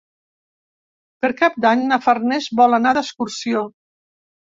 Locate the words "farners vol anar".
2.05-2.95